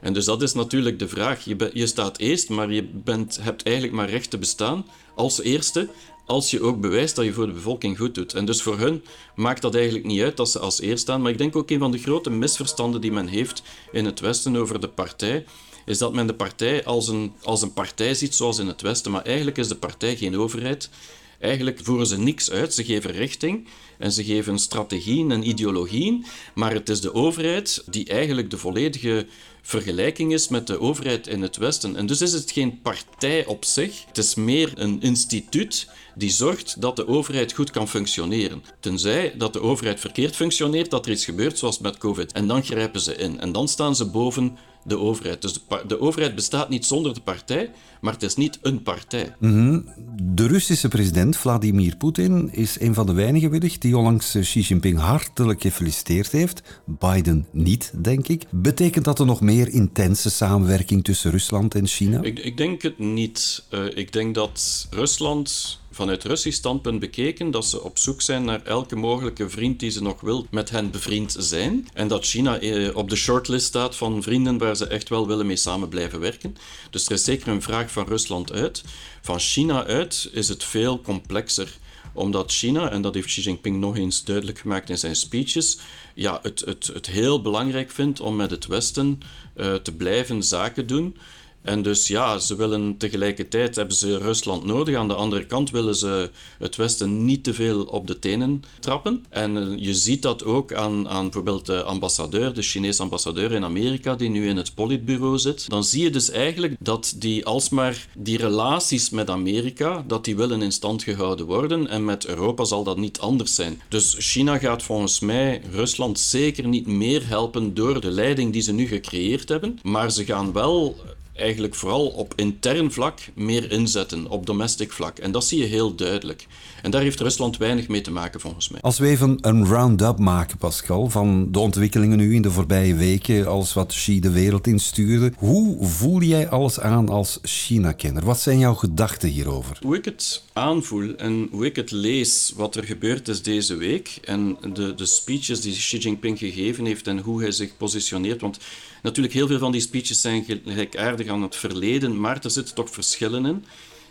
En 0.00 0.12
dus 0.12 0.24
dat 0.24 0.42
is 0.42 0.52
natuurlijk 0.52 0.98
de 0.98 1.08
vraag. 1.08 1.44
Je, 1.44 1.70
je 1.72 1.86
staat 1.86 2.18
eerst, 2.18 2.48
maar 2.48 2.72
je 2.72 2.84
bent, 2.84 3.38
hebt 3.42 3.62
eigenlijk 3.62 3.96
maar 3.96 4.10
recht 4.10 4.30
te 4.30 4.38
bestaan 4.38 4.86
als 5.14 5.42
eerste 5.42 5.88
als 6.30 6.50
je 6.50 6.62
ook 6.62 6.80
bewijst 6.80 7.16
dat 7.16 7.24
je 7.24 7.32
voor 7.32 7.46
de 7.46 7.52
bevolking 7.52 7.98
goed 7.98 8.14
doet. 8.14 8.34
En 8.34 8.44
dus 8.44 8.62
voor 8.62 8.78
hun 8.78 9.04
maakt 9.34 9.62
dat 9.62 9.74
eigenlijk 9.74 10.04
niet 10.04 10.22
uit 10.22 10.36
dat 10.36 10.50
ze 10.50 10.58
als 10.58 10.80
eerst 10.80 11.02
staan. 11.02 11.22
Maar 11.22 11.30
ik 11.30 11.38
denk 11.38 11.56
ook 11.56 11.70
een 11.70 11.78
van 11.78 11.90
de 11.90 11.98
grote 11.98 12.30
misverstanden 12.30 13.00
die 13.00 13.12
men 13.12 13.26
heeft 13.26 13.62
in 13.92 14.04
het 14.04 14.20
Westen 14.20 14.56
over 14.56 14.80
de 14.80 14.88
partij, 14.88 15.44
is 15.84 15.98
dat 15.98 16.12
men 16.12 16.26
de 16.26 16.34
partij 16.34 16.84
als 16.84 17.08
een, 17.08 17.32
als 17.42 17.62
een 17.62 17.72
partij 17.72 18.14
ziet 18.14 18.34
zoals 18.34 18.58
in 18.58 18.66
het 18.66 18.80
Westen. 18.80 19.12
Maar 19.12 19.22
eigenlijk 19.22 19.58
is 19.58 19.68
de 19.68 19.74
partij 19.74 20.16
geen 20.16 20.36
overheid. 20.36 20.90
Eigenlijk 21.38 21.80
voeren 21.82 22.06
ze 22.06 22.18
niks 22.18 22.50
uit. 22.50 22.74
Ze 22.74 22.84
geven 22.84 23.10
richting 23.10 23.68
en 23.98 24.12
ze 24.12 24.24
geven 24.24 24.58
strategieën 24.58 25.30
en 25.30 25.48
ideologieën. 25.48 26.24
Maar 26.54 26.72
het 26.72 26.88
is 26.88 27.00
de 27.00 27.14
overheid 27.14 27.82
die 27.86 28.08
eigenlijk 28.08 28.50
de 28.50 28.58
volledige 28.58 29.26
vergelijking 29.62 30.32
is 30.32 30.48
met 30.48 30.66
de 30.66 30.80
overheid 30.80 31.26
in 31.26 31.42
het 31.42 31.56
Westen. 31.56 31.96
En 31.96 32.06
dus 32.06 32.20
is 32.20 32.32
het 32.32 32.50
geen 32.50 32.80
partij 32.80 33.46
op 33.46 33.64
zich. 33.64 34.04
Het 34.06 34.18
is 34.18 34.34
meer 34.34 34.72
een 34.74 35.00
instituut 35.00 35.88
die 36.14 36.30
zorgt 36.30 36.80
dat 36.80 36.96
de 36.96 37.08
overheid 37.08 37.52
goed 37.52 37.70
kan 37.70 37.88
functioneren. 37.88 38.64
Tenzij 38.80 39.34
dat 39.36 39.52
de 39.52 39.60
overheid 39.60 40.00
verkeerd 40.00 40.36
functioneert, 40.36 40.90
dat 40.90 41.06
er 41.06 41.12
iets 41.12 41.24
gebeurt 41.24 41.58
zoals 41.58 41.78
met 41.78 41.98
COVID. 41.98 42.32
En 42.32 42.46
dan 42.46 42.62
grijpen 42.62 43.00
ze 43.00 43.16
in. 43.16 43.40
En 43.40 43.52
dan 43.52 43.68
staan 43.68 43.96
ze 43.96 44.04
boven 44.04 44.58
de 44.84 44.98
overheid. 44.98 45.42
Dus 45.42 45.52
de, 45.52 45.60
de, 45.86 46.00
overheid 46.00 46.34
bestaat 46.34 46.68
niet 46.68 46.86
zonder 46.86 47.14
de 47.14 47.20
partij, 47.20 47.70
maar 48.00 48.12
het 48.12 48.22
is 48.22 48.36
niet 48.36 48.58
een 48.62 48.82
partij. 48.82 49.34
Mm 49.38 49.52
-hmm. 49.52 49.84
De 50.22 50.46
Russische 50.46 50.88
president 50.88 51.36
Vladimir 51.36 51.96
Poetin 51.96 52.48
is 52.52 52.80
een 52.80 52.94
van 52.94 53.06
de 53.06 53.12
weinigen 53.12 53.50
wellicht 53.50 53.82
die 53.82 53.96
onlangs 53.96 54.36
Xi 54.40 54.60
Jinping 54.60 54.98
hartelijk 54.98 55.60
gefeliciteerd 55.60 56.32
heeft. 56.32 56.82
Biden 56.84 57.46
niet, 57.50 57.92
denk 58.02 58.28
ik. 58.28 58.44
Betekent 58.50 59.04
dat 59.04 59.18
er 59.18 59.26
nog 59.26 59.40
meer 59.40 59.68
intense 59.68 60.30
samenwerking 60.30 61.04
tussen 61.04 61.30
Rusland 61.30 61.74
en 61.74 61.86
China? 61.86 62.22
Ik, 62.22 62.38
ik 62.38 62.56
denk 62.56 62.82
het 62.82 62.98
niet. 62.98 63.64
Uh, 63.70 63.84
ik 63.94 64.12
denk 64.12 64.34
dat 64.34 64.86
Rusland 64.90 65.78
vanuit 66.00 66.24
Russisch 66.24 66.58
standpunt 66.58 67.00
bekeken 67.00 67.50
dat 67.50 67.66
ze 67.66 67.82
op 67.82 67.98
zoek 67.98 68.20
zijn 68.20 68.44
naar 68.44 68.62
elke 68.62 68.96
mogelijke 68.96 69.50
vriend 69.50 69.80
die 69.80 69.90
ze 69.90 70.02
nog 70.02 70.20
wil 70.20 70.46
met 70.50 70.70
hen 70.70 70.90
bevriend 70.90 71.36
zijn. 71.38 71.88
En 71.92 72.08
dat 72.08 72.24
China 72.24 72.58
eh, 72.58 72.96
op 72.96 73.10
de 73.10 73.16
shortlist 73.16 73.66
staat 73.66 73.96
van 73.96 74.22
vrienden 74.22 74.58
waar 74.58 74.76
ze 74.76 74.86
echt 74.86 75.08
wel 75.08 75.26
willen 75.26 75.46
mee 75.46 75.56
samen 75.56 75.88
blijven 75.88 76.20
werken. 76.20 76.56
Dus 76.90 77.06
er 77.06 77.12
is 77.12 77.24
zeker 77.24 77.48
een 77.48 77.62
vraag 77.62 77.90
van 77.90 78.06
Rusland 78.06 78.52
uit. 78.52 78.82
Van 79.22 79.38
China 79.38 79.86
uit 79.86 80.30
is 80.32 80.48
het 80.48 80.64
veel 80.64 81.00
complexer 81.00 81.78
omdat 82.12 82.52
China, 82.52 82.90
en 82.90 83.02
dat 83.02 83.14
heeft 83.14 83.26
Xi 83.26 83.40
Jinping 83.40 83.76
nog 83.76 83.96
eens 83.96 84.24
duidelijk 84.24 84.58
gemaakt 84.58 84.90
in 84.90 84.98
zijn 84.98 85.16
speeches, 85.16 85.78
ja, 86.14 86.38
het, 86.42 86.60
het, 86.60 86.86
het 86.86 87.06
heel 87.06 87.42
belangrijk 87.42 87.90
vindt 87.90 88.20
om 88.20 88.36
met 88.36 88.50
het 88.50 88.66
Westen 88.66 89.20
uh, 89.56 89.74
te 89.74 89.92
blijven 89.92 90.42
zaken 90.42 90.86
doen. 90.86 91.16
En 91.62 91.82
dus 91.82 92.06
ja, 92.06 92.38
ze 92.38 92.56
willen 92.56 92.96
tegelijkertijd 92.96 93.76
hebben 93.76 93.96
ze 93.96 94.18
Rusland 94.18 94.64
nodig. 94.64 94.96
Aan 94.96 95.08
de 95.08 95.14
andere 95.14 95.46
kant 95.46 95.70
willen 95.70 95.96
ze 95.96 96.30
het 96.58 96.76
Westen 96.76 97.24
niet 97.24 97.44
te 97.44 97.54
veel 97.54 97.82
op 97.82 98.06
de 98.06 98.18
tenen 98.18 98.62
trappen. 98.80 99.24
En 99.28 99.56
eh, 99.56 99.84
je 99.84 99.94
ziet 99.94 100.22
dat 100.22 100.44
ook 100.44 100.74
aan, 100.74 101.08
aan 101.08 101.22
bijvoorbeeld 101.22 101.66
de 101.66 101.82
ambassadeur, 101.82 102.54
de 102.54 102.62
Chinese 102.62 103.02
ambassadeur 103.02 103.52
in 103.52 103.64
Amerika, 103.64 104.14
die 104.14 104.28
nu 104.28 104.48
in 104.48 104.56
het 104.56 104.74
politbureau 104.74 105.38
zit. 105.38 105.70
Dan 105.70 105.84
zie 105.84 106.02
je 106.02 106.10
dus 106.10 106.30
eigenlijk 106.30 106.76
dat 106.78 107.14
die 107.16 107.46
alsmaar 107.46 108.06
die 108.18 108.38
relaties 108.38 109.10
met 109.10 109.30
Amerika, 109.30 110.04
dat 110.06 110.24
die 110.24 110.36
willen 110.36 110.62
in 110.62 110.72
stand 110.72 111.02
gehouden 111.02 111.46
worden. 111.46 111.88
En 111.88 112.04
met 112.04 112.26
Europa 112.26 112.64
zal 112.64 112.84
dat 112.84 112.96
niet 112.96 113.18
anders 113.18 113.54
zijn. 113.54 113.80
Dus 113.88 114.16
China 114.18 114.58
gaat 114.58 114.82
volgens 114.82 115.20
mij 115.20 115.62
Rusland 115.72 116.18
zeker 116.18 116.68
niet 116.68 116.86
meer 116.86 117.28
helpen 117.28 117.74
door 117.74 118.00
de 118.00 118.10
leiding 118.10 118.52
die 118.52 118.62
ze 118.62 118.72
nu 118.72 118.86
gecreëerd 118.86 119.48
hebben. 119.48 119.78
Maar 119.82 120.10
ze 120.10 120.24
gaan 120.24 120.52
wel 120.52 120.96
eigenlijk 121.40 121.74
vooral 121.74 122.06
op 122.06 122.32
intern 122.36 122.92
vlak 122.92 123.18
meer 123.34 123.72
inzetten, 123.72 124.28
op 124.28 124.46
domestic 124.46 124.92
vlak. 124.92 125.18
En 125.18 125.32
dat 125.32 125.44
zie 125.44 125.58
je 125.58 125.64
heel 125.64 125.94
duidelijk. 125.94 126.46
En 126.82 126.90
daar 126.90 127.02
heeft 127.02 127.20
Rusland 127.20 127.56
weinig 127.56 127.88
mee 127.88 128.00
te 128.00 128.10
maken, 128.10 128.40
volgens 128.40 128.68
mij. 128.68 128.80
Als 128.80 128.98
we 128.98 129.06
even 129.06 129.38
een 129.40 129.66
round-up 129.66 130.18
maken, 130.18 130.58
Pascal, 130.58 131.10
van 131.10 131.52
de 131.52 131.58
ontwikkelingen 131.58 132.18
nu 132.18 132.34
in 132.34 132.42
de 132.42 132.50
voorbije 132.50 132.94
weken, 132.94 133.46
alles 133.46 133.72
wat 133.72 133.92
Xi 133.92 134.20
de 134.20 134.30
wereld 134.30 134.66
instuurde, 134.66 135.32
hoe 135.36 135.86
voel 135.86 136.22
jij 136.22 136.48
alles 136.48 136.80
aan 136.80 137.08
als 137.08 137.38
China-kenner? 137.42 138.24
Wat 138.24 138.40
zijn 138.40 138.58
jouw 138.58 138.74
gedachten 138.74 139.28
hierover? 139.28 139.78
Hoe 139.82 139.96
ik 139.96 140.04
het 140.04 140.42
aanvoel 140.52 141.14
en 141.16 141.48
hoe 141.50 141.64
ik 141.64 141.76
het 141.76 141.90
lees, 141.90 142.52
wat 142.56 142.76
er 142.76 142.84
gebeurd 142.84 143.28
is 143.28 143.42
deze 143.42 143.76
week 143.76 144.18
en 144.24 144.56
de, 144.72 144.94
de 144.94 145.06
speeches 145.06 145.60
die 145.60 145.72
Xi 145.72 145.98
Jinping 145.98 146.38
gegeven 146.38 146.84
heeft 146.84 147.06
en 147.06 147.18
hoe 147.18 147.40
hij 147.40 147.52
zich 147.52 147.76
positioneert, 147.76 148.40
want 148.40 148.58
natuurlijk 149.02 149.34
heel 149.34 149.46
veel 149.46 149.58
van 149.58 149.72
die 149.72 149.80
speeches 149.80 150.20
zijn 150.20 150.44
gelijkaardig 150.44 151.28
aan 151.28 151.42
het 151.42 151.56
verleden, 151.56 152.20
maar 152.20 152.38
er 152.42 152.50
zitten 152.50 152.74
toch 152.74 152.90
verschillen 152.90 153.46
in. 153.46 153.64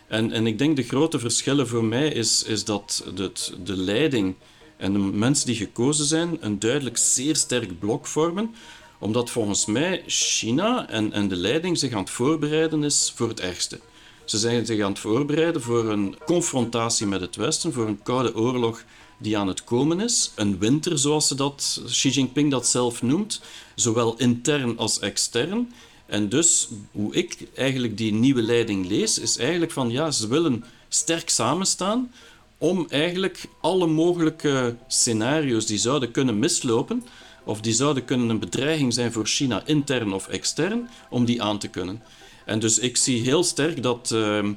En, 0.08 0.32
en 0.32 0.46
ik 0.46 0.58
denk 0.58 0.76
de 0.76 0.82
grote 0.82 1.18
verschillen 1.18 1.68
voor 1.68 1.84
mij 1.84 2.08
is, 2.08 2.42
is 2.42 2.64
dat 2.64 3.04
de, 3.14 3.32
de 3.64 3.76
leiding 3.76 4.34
en 4.76 4.92
de 4.92 4.98
mensen 4.98 5.46
die 5.46 5.56
gekozen 5.56 6.04
zijn 6.04 6.36
een 6.40 6.58
duidelijk 6.58 6.96
zeer 6.96 7.36
sterk 7.36 7.78
blok 7.78 8.06
vormen, 8.06 8.54
omdat 8.98 9.30
volgens 9.30 9.66
mij 9.66 10.02
China 10.06 10.88
en, 10.88 11.12
en 11.12 11.28
de 11.28 11.36
leiding 11.36 11.78
zich 11.78 11.92
aan 11.92 12.00
het 12.00 12.10
voorbereiden 12.10 12.84
is 12.84 13.12
voor 13.14 13.28
het 13.28 13.40
ergste. 13.40 13.80
Ze 14.24 14.38
zijn 14.38 14.66
zich 14.66 14.82
aan 14.82 14.90
het 14.90 14.98
voorbereiden 14.98 15.62
voor 15.62 15.88
een 15.88 16.16
confrontatie 16.24 17.06
met 17.06 17.20
het 17.20 17.36
Westen, 17.36 17.72
voor 17.72 17.86
een 17.86 18.02
koude 18.02 18.36
oorlog 18.36 18.84
die 19.20 19.38
aan 19.38 19.48
het 19.48 19.64
komen 19.64 20.00
is. 20.00 20.30
Een 20.34 20.58
winter, 20.58 20.98
zoals 20.98 21.28
ze 21.28 21.34
dat, 21.34 21.82
Xi 21.86 22.08
Jinping 22.08 22.50
dat 22.50 22.66
zelf 22.66 23.02
noemt, 23.02 23.40
zowel 23.74 24.16
intern 24.16 24.78
als 24.78 24.98
extern. 24.98 25.72
En 26.06 26.28
dus, 26.28 26.68
hoe 26.92 27.14
ik 27.14 27.36
eigenlijk 27.54 27.96
die 27.96 28.12
nieuwe 28.12 28.42
leiding 28.42 28.86
lees, 28.86 29.18
is 29.18 29.36
eigenlijk 29.36 29.72
van 29.72 29.90
ja, 29.90 30.10
ze 30.10 30.28
willen 30.28 30.64
sterk 30.88 31.28
samenstaan 31.28 32.10
om 32.58 32.86
eigenlijk 32.88 33.44
alle 33.60 33.86
mogelijke 33.86 34.76
scenario's 34.88 35.66
die 35.66 35.78
zouden 35.78 36.10
kunnen 36.10 36.38
mislopen, 36.38 37.04
of 37.44 37.60
die 37.60 37.72
zouden 37.72 38.04
kunnen 38.04 38.28
een 38.28 38.38
bedreiging 38.38 38.94
zijn 38.94 39.12
voor 39.12 39.26
China 39.26 39.62
intern 39.66 40.12
of 40.12 40.28
extern, 40.28 40.88
om 41.10 41.24
die 41.24 41.42
aan 41.42 41.58
te 41.58 41.68
kunnen. 41.68 42.02
En 42.44 42.58
dus 42.58 42.78
ik 42.78 42.96
zie 42.96 43.22
heel 43.22 43.44
sterk 43.44 43.82
dat, 43.82 44.10
uh, 44.14 44.48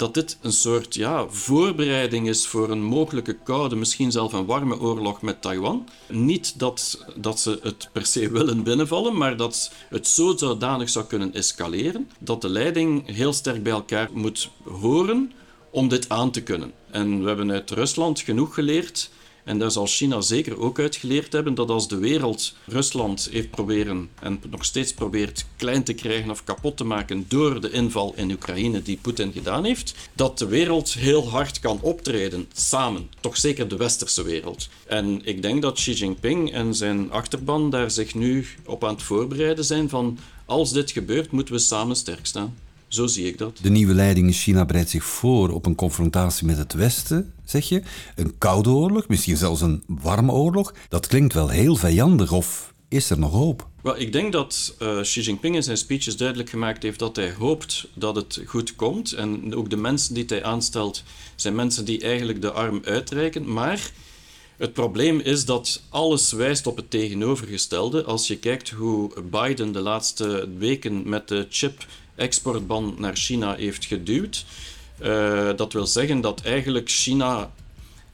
dat 0.00 0.14
dit 0.14 0.38
een 0.40 0.52
soort 0.52 0.94
ja, 0.94 1.28
voorbereiding 1.28 2.28
is 2.28 2.46
voor 2.46 2.70
een 2.70 2.82
mogelijke 2.82 3.38
koude, 3.44 3.76
misschien 3.76 4.12
zelfs 4.12 4.32
een 4.32 4.46
warme 4.46 4.80
oorlog 4.80 5.22
met 5.22 5.42
Taiwan. 5.42 5.88
Niet 6.08 6.58
dat, 6.58 7.04
dat 7.16 7.40
ze 7.40 7.58
het 7.62 7.88
per 7.92 8.06
se 8.06 8.30
willen 8.30 8.62
binnenvallen, 8.62 9.16
maar 9.16 9.36
dat 9.36 9.72
het 9.88 10.08
zo 10.08 10.36
zodanig 10.36 10.88
zou 10.88 11.04
kunnen 11.04 11.34
escaleren 11.34 12.10
dat 12.18 12.40
de 12.40 12.48
leiding 12.48 13.06
heel 13.06 13.32
sterk 13.32 13.62
bij 13.62 13.72
elkaar 13.72 14.08
moet 14.12 14.50
horen 14.64 15.32
om 15.70 15.88
dit 15.88 16.08
aan 16.08 16.30
te 16.30 16.42
kunnen. 16.42 16.72
En 16.90 17.20
we 17.22 17.26
hebben 17.26 17.52
uit 17.52 17.70
Rusland 17.70 18.20
genoeg 18.20 18.54
geleerd 18.54 19.10
en 19.50 19.58
daar 19.58 19.70
zal 19.70 19.86
China 19.86 20.20
zeker 20.20 20.60
ook 20.60 20.78
uit 20.78 20.96
geleerd 20.96 21.32
hebben 21.32 21.54
dat 21.54 21.70
als 21.70 21.88
de 21.88 21.98
wereld 21.98 22.54
Rusland 22.66 23.28
heeft 23.30 23.50
proberen 23.50 24.08
en 24.20 24.40
nog 24.50 24.64
steeds 24.64 24.94
probeert 24.94 25.46
klein 25.56 25.84
te 25.84 25.92
krijgen 25.92 26.30
of 26.30 26.44
kapot 26.44 26.76
te 26.76 26.84
maken 26.84 27.24
door 27.28 27.60
de 27.60 27.70
inval 27.70 28.12
in 28.16 28.30
Oekraïne 28.30 28.82
die 28.82 28.98
Poetin 29.02 29.32
gedaan 29.32 29.64
heeft, 29.64 29.94
dat 30.12 30.38
de 30.38 30.46
wereld 30.46 30.92
heel 30.92 31.28
hard 31.28 31.60
kan 31.60 31.78
optreden 31.80 32.48
samen, 32.52 33.10
toch 33.20 33.36
zeker 33.36 33.68
de 33.68 33.76
westerse 33.76 34.22
wereld. 34.22 34.68
En 34.86 35.20
ik 35.24 35.42
denk 35.42 35.62
dat 35.62 35.74
Xi 35.74 35.92
Jinping 35.92 36.52
en 36.52 36.74
zijn 36.74 37.12
achterban 37.12 37.70
daar 37.70 37.90
zich 37.90 38.14
nu 38.14 38.46
op 38.66 38.84
aan 38.84 38.94
het 38.94 39.02
voorbereiden 39.02 39.64
zijn 39.64 39.88
van 39.88 40.18
als 40.44 40.72
dit 40.72 40.90
gebeurt, 40.90 41.30
moeten 41.30 41.54
we 41.54 41.60
samen 41.60 41.96
sterk 41.96 42.26
staan. 42.26 42.56
Zo 42.90 43.06
zie 43.06 43.26
ik 43.26 43.38
dat. 43.38 43.58
De 43.62 43.70
nieuwe 43.70 43.94
leiding 43.94 44.26
in 44.26 44.32
China 44.32 44.64
bereidt 44.64 44.90
zich 44.90 45.04
voor 45.04 45.50
op 45.50 45.66
een 45.66 45.74
confrontatie 45.74 46.46
met 46.46 46.56
het 46.56 46.72
Westen, 46.72 47.32
zeg 47.44 47.68
je. 47.68 47.82
Een 48.14 48.38
koude 48.38 48.70
oorlog, 48.70 49.08
misschien 49.08 49.36
zelfs 49.36 49.60
een 49.60 49.82
warme 49.86 50.32
oorlog. 50.32 50.74
Dat 50.88 51.06
klinkt 51.06 51.34
wel 51.34 51.48
heel 51.48 51.76
vijandig, 51.76 52.32
of 52.32 52.74
is 52.88 53.10
er 53.10 53.18
nog 53.18 53.32
hoop? 53.32 53.68
Wel, 53.82 53.98
ik 53.98 54.12
denk 54.12 54.32
dat 54.32 54.74
uh, 54.82 55.00
Xi 55.00 55.20
Jinping 55.20 55.54
in 55.54 55.62
zijn 55.62 55.76
speeches 55.76 56.16
duidelijk 56.16 56.50
gemaakt 56.50 56.82
heeft 56.82 56.98
dat 56.98 57.16
hij 57.16 57.32
hoopt 57.32 57.88
dat 57.94 58.16
het 58.16 58.42
goed 58.46 58.76
komt. 58.76 59.12
En 59.12 59.54
ook 59.54 59.70
de 59.70 59.76
mensen 59.76 60.14
die 60.14 60.24
hij 60.26 60.44
aanstelt 60.44 61.02
zijn 61.34 61.54
mensen 61.54 61.84
die 61.84 62.00
eigenlijk 62.00 62.42
de 62.42 62.52
arm 62.52 62.80
uitreiken. 62.84 63.52
Maar 63.52 63.90
het 64.56 64.72
probleem 64.72 65.20
is 65.20 65.44
dat 65.44 65.82
alles 65.88 66.32
wijst 66.32 66.66
op 66.66 66.76
het 66.76 66.90
tegenovergestelde. 66.90 68.04
Als 68.04 68.26
je 68.26 68.38
kijkt 68.38 68.70
hoe 68.70 69.22
Biden 69.30 69.72
de 69.72 69.80
laatste 69.80 70.48
weken 70.58 71.08
met 71.08 71.28
de 71.28 71.46
chip 71.50 71.86
exportban 72.20 72.94
naar 72.98 73.16
China 73.16 73.54
heeft 73.54 73.84
geduwd. 73.84 74.44
Uh, 75.02 75.50
dat 75.56 75.72
wil 75.72 75.86
zeggen 75.86 76.20
dat 76.20 76.42
eigenlijk 76.42 76.90
China 76.90 77.50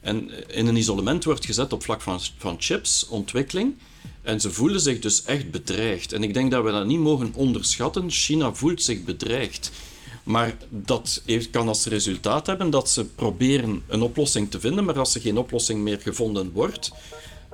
en 0.01 0.49
in 0.49 0.67
een 0.67 0.75
isolement 0.75 1.23
wordt 1.23 1.45
gezet 1.45 1.73
op 1.73 1.83
vlak 1.83 2.01
van, 2.01 2.19
van 2.37 2.55
chips, 2.59 3.07
ontwikkeling. 3.07 3.75
En 4.21 4.41
ze 4.41 4.51
voelen 4.51 4.81
zich 4.81 4.99
dus 4.99 5.23
echt 5.23 5.51
bedreigd. 5.51 6.13
En 6.13 6.23
ik 6.23 6.33
denk 6.33 6.51
dat 6.51 6.63
we 6.63 6.71
dat 6.71 6.85
niet 6.85 6.99
mogen 6.99 7.31
onderschatten. 7.35 8.11
China 8.11 8.53
voelt 8.53 8.81
zich 8.81 9.03
bedreigd. 9.03 9.71
Maar 10.23 10.57
dat 10.69 11.21
kan 11.51 11.67
als 11.67 11.85
resultaat 11.85 12.47
hebben 12.47 12.69
dat 12.69 12.89
ze 12.89 13.05
proberen 13.05 13.83
een 13.87 14.01
oplossing 14.01 14.51
te 14.51 14.59
vinden, 14.59 14.85
maar 14.85 14.99
als 14.99 15.15
er 15.15 15.21
geen 15.21 15.37
oplossing 15.37 15.81
meer 15.81 15.99
gevonden 15.99 16.51
wordt, 16.51 16.91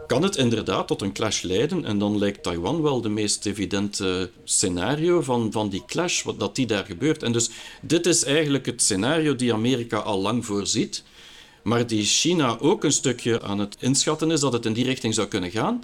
kan 0.08 0.24
het 0.24 0.36
inderdaad 0.36 0.88
tot 0.88 1.02
een 1.02 1.14
clash 1.14 1.42
leiden. 1.42 1.86
En 1.86 2.00
dan 2.00 2.18
lijkt 2.18 2.44
Taiwan 2.44 2.82
wel 2.82 3.02
de 3.02 3.10
meest 3.10 3.46
evidente 3.46 4.32
scenario 4.44 5.22
van, 5.22 5.52
van 5.52 5.70
die 5.70 5.84
clash, 5.86 6.24
wat, 6.24 6.40
dat 6.40 6.56
die 6.56 6.66
daar 6.66 6.86
gebeurt. 6.86 7.24
En 7.24 7.32
dus 7.32 7.50
dit 7.82 8.06
is 8.06 8.24
eigenlijk 8.24 8.66
het 8.66 8.82
scenario 8.82 9.36
die 9.36 9.54
Amerika 9.54 9.98
al 9.98 10.20
lang 10.20 10.46
voorziet, 10.46 11.04
maar 11.64 11.88
die 11.88 12.04
China 12.04 12.60
ook 12.60 12.84
een 12.84 12.92
stukje 12.92 13.42
aan 13.42 13.60
het 13.60 13.76
inschatten 13.80 14.32
is 14.32 14.40
dat 14.40 14.54
het 14.54 14.66
in 14.66 14.74
die 14.74 14.86
richting 14.86 15.14
zou 15.14 15.28
kunnen 15.28 15.52
gaan. 15.52 15.84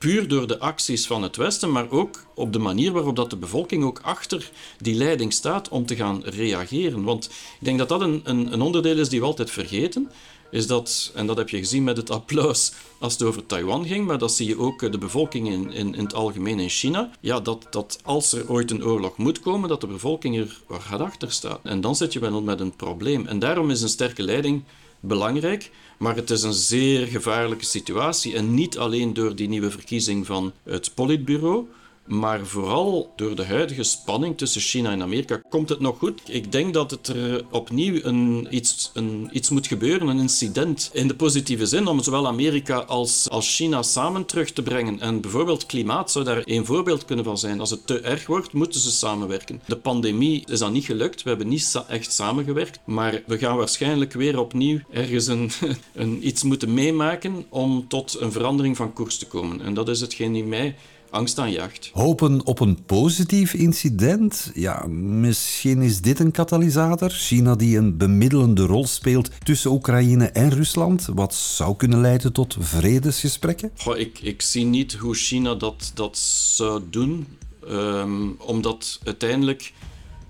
Puur 0.00 0.28
door 0.28 0.46
de 0.46 0.58
acties 0.58 1.06
van 1.06 1.22
het 1.22 1.36
Westen, 1.36 1.72
maar 1.72 1.90
ook 1.90 2.24
op 2.34 2.52
de 2.52 2.58
manier 2.58 2.92
waarop 2.92 3.16
dat 3.16 3.30
de 3.30 3.36
bevolking 3.36 3.84
ook 3.84 4.00
achter 4.02 4.50
die 4.78 4.94
leiding 4.94 5.32
staat 5.32 5.68
om 5.68 5.86
te 5.86 5.96
gaan 5.96 6.22
reageren. 6.24 7.02
Want 7.04 7.24
ik 7.24 7.64
denk 7.64 7.78
dat 7.78 7.88
dat 7.88 8.00
een, 8.00 8.20
een, 8.24 8.52
een 8.52 8.60
onderdeel 8.60 8.98
is 8.98 9.08
die 9.08 9.20
we 9.20 9.26
altijd 9.26 9.50
vergeten 9.50 10.10
is 10.50 10.66
dat, 10.66 11.12
en 11.14 11.26
dat 11.26 11.36
heb 11.36 11.48
je 11.48 11.58
gezien 11.58 11.84
met 11.84 11.96
het 11.96 12.10
applaus 12.10 12.72
als 12.98 13.12
het 13.12 13.22
over 13.22 13.46
Taiwan 13.46 13.86
ging, 13.86 14.06
maar 14.06 14.18
dat 14.18 14.32
zie 14.32 14.48
je 14.48 14.58
ook 14.58 14.92
de 14.92 14.98
bevolking 14.98 15.48
in, 15.48 15.72
in, 15.72 15.94
in 15.94 16.04
het 16.04 16.14
algemeen 16.14 16.60
in 16.60 16.68
China, 16.68 17.10
ja, 17.20 17.40
dat, 17.40 17.66
dat 17.70 17.98
als 18.04 18.32
er 18.32 18.50
ooit 18.50 18.70
een 18.70 18.84
oorlog 18.84 19.16
moet 19.16 19.40
komen, 19.40 19.68
dat 19.68 19.80
de 19.80 19.86
bevolking 19.86 20.36
er 20.36 20.60
hard 20.66 21.00
achter 21.00 21.32
staat. 21.32 21.60
En 21.62 21.80
dan 21.80 21.96
zit 21.96 22.12
je 22.12 22.18
wel 22.18 22.42
met 22.42 22.60
een 22.60 22.76
probleem. 22.76 23.26
En 23.26 23.38
daarom 23.38 23.70
is 23.70 23.82
een 23.82 23.88
sterke 23.88 24.22
leiding 24.22 24.62
belangrijk, 25.00 25.70
maar 25.98 26.16
het 26.16 26.30
is 26.30 26.42
een 26.42 26.52
zeer 26.52 27.06
gevaarlijke 27.06 27.64
situatie. 27.64 28.34
En 28.34 28.54
niet 28.54 28.78
alleen 28.78 29.14
door 29.14 29.34
die 29.34 29.48
nieuwe 29.48 29.70
verkiezing 29.70 30.26
van 30.26 30.52
het 30.62 30.94
politbureau, 30.94 31.66
maar 32.10 32.46
vooral 32.46 33.12
door 33.16 33.36
de 33.36 33.44
huidige 33.44 33.82
spanning 33.82 34.38
tussen 34.38 34.60
China 34.60 34.90
en 34.90 35.02
Amerika 35.02 35.40
komt 35.48 35.68
het 35.68 35.80
nog 35.80 35.98
goed. 35.98 36.20
Ik 36.26 36.52
denk 36.52 36.74
dat 36.74 36.90
het 36.90 37.08
er 37.08 37.44
opnieuw 37.50 38.00
een, 38.02 38.46
iets, 38.50 38.90
een, 38.94 39.28
iets 39.32 39.50
moet 39.50 39.66
gebeuren, 39.66 40.08
een 40.08 40.18
incident 40.18 40.90
in 40.92 41.08
de 41.08 41.14
positieve 41.14 41.66
zin, 41.66 41.86
om 41.86 42.02
zowel 42.02 42.26
Amerika 42.26 42.78
als, 42.78 43.28
als 43.28 43.56
China 43.56 43.82
samen 43.82 44.24
terug 44.24 44.52
te 44.52 44.62
brengen. 44.62 45.00
En 45.00 45.20
bijvoorbeeld 45.20 45.66
klimaat 45.66 46.10
zou 46.10 46.24
daar 46.24 46.42
een 46.44 46.66
voorbeeld 46.66 47.04
kunnen 47.04 47.24
van 47.24 47.38
zijn. 47.38 47.60
Als 47.60 47.70
het 47.70 47.86
te 47.86 48.00
erg 48.00 48.26
wordt, 48.26 48.52
moeten 48.52 48.80
ze 48.80 48.90
samenwerken. 48.90 49.62
De 49.66 49.76
pandemie 49.76 50.44
is 50.46 50.58
dan 50.58 50.72
niet 50.72 50.84
gelukt. 50.84 51.22
We 51.22 51.28
hebben 51.28 51.48
niet 51.48 51.82
echt 51.88 52.12
samengewerkt. 52.12 52.78
Maar 52.84 53.22
we 53.26 53.38
gaan 53.38 53.56
waarschijnlijk 53.56 54.12
weer 54.12 54.38
opnieuw 54.38 54.78
ergens 54.90 55.26
een, 55.26 55.50
een, 55.92 56.26
iets 56.26 56.42
moeten 56.42 56.74
meemaken 56.74 57.44
om 57.48 57.88
tot 57.88 58.16
een 58.20 58.32
verandering 58.32 58.76
van 58.76 58.92
koers 58.92 59.18
te 59.18 59.26
komen. 59.26 59.60
En 59.60 59.74
dat 59.74 59.88
is 59.88 60.00
hetgeen 60.00 60.32
die 60.32 60.44
mij 60.44 60.74
angst 61.10 61.38
aanjaagt. 61.38 61.90
Hopen 61.92 62.46
op 62.46 62.60
een 62.60 62.84
positief 62.84 63.54
incident? 63.54 64.50
Ja, 64.54 64.86
misschien 64.86 65.82
is 65.82 66.00
dit 66.00 66.20
een 66.20 66.30
katalysator. 66.30 67.10
China 67.10 67.54
die 67.54 67.76
een 67.76 67.96
bemiddelende 67.96 68.66
rol 68.66 68.86
speelt 68.86 69.30
tussen 69.42 69.70
Oekraïne 69.70 70.26
en 70.26 70.50
Rusland, 70.50 71.08
wat 71.14 71.34
zou 71.34 71.76
kunnen 71.76 72.00
leiden 72.00 72.32
tot 72.32 72.56
vredesgesprekken? 72.58 73.70
Goh, 73.76 73.98
ik, 73.98 74.18
ik 74.20 74.42
zie 74.42 74.64
niet 74.64 74.92
hoe 74.94 75.14
China 75.14 75.54
dat, 75.54 75.90
dat 75.94 76.18
zou 76.18 76.82
doen, 76.90 77.26
um, 77.68 78.36
omdat 78.38 79.00
uiteindelijk, 79.04 79.72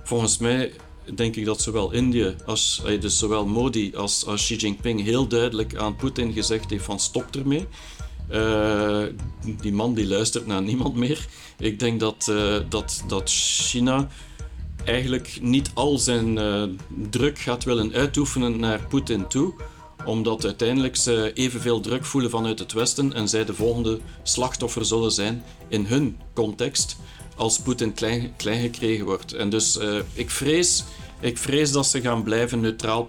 volgens 0.03 0.39
mij, 0.39 0.73
denk 1.15 1.37
ik 1.37 1.45
dat 1.45 1.61
zowel 1.61 1.93
Indië 1.93 2.35
als 2.47 2.83
dus 3.01 3.19
zowel 3.19 3.47
Modi 3.47 3.95
als, 3.95 4.27
als 4.27 4.43
Xi 4.43 4.57
Jinping 4.57 5.03
heel 5.03 5.27
duidelijk 5.27 5.77
aan 5.77 5.97
Poetin 5.97 6.33
gezegd 6.33 6.71
heeft 6.71 6.85
van 6.85 7.01
stop 7.01 7.37
ermee. 7.37 7.67
Uh, 8.33 9.03
die 9.61 9.73
man 9.73 9.95
die 9.95 10.07
luistert 10.07 10.47
naar 10.47 10.63
niemand 10.63 10.95
meer. 10.95 11.27
Ik 11.59 11.79
denk 11.79 12.01
dat, 12.01 12.27
uh, 12.31 12.57
dat, 12.69 13.05
dat 13.07 13.31
China 13.31 14.09
eigenlijk 14.85 15.39
niet 15.41 15.71
al 15.75 15.99
zijn 15.99 16.37
uh, 16.37 16.63
druk 17.11 17.39
gaat 17.39 17.65
willen 17.65 17.93
uitoefenen 17.93 18.61
naar 18.61 18.81
Poetin 18.89 19.27
toe 19.27 19.55
omdat 20.05 20.45
uiteindelijk 20.45 20.97
ze 20.97 21.31
evenveel 21.35 21.81
druk 21.81 22.05
voelen 22.05 22.31
vanuit 22.31 22.59
het 22.59 22.73
Westen 22.73 23.13
en 23.13 23.29
zij 23.29 23.45
de 23.45 23.55
volgende 23.55 23.99
slachtoffer 24.23 24.85
zullen 24.85 25.13
zijn 25.13 25.43
in 25.69 25.85
hun 25.85 26.19
context 26.35 26.97
als 27.37 27.61
Poetin 27.61 27.95
klein, 27.95 28.33
klein 28.37 28.61
gekregen 28.61 29.05
wordt. 29.05 29.33
En 29.33 29.51
dus 29.51 29.79
ik 30.13 30.31
vrees 30.31 30.85
ik 31.21 31.39
vrees 31.39 31.73
dat 31.73 31.87
ze 31.87 32.01
gaan 32.01 32.23
blijven 32.23 32.61
neutraal 32.61 33.09